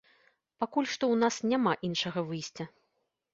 [0.63, 2.69] Пакуль што ў нас няма іншага выйсця.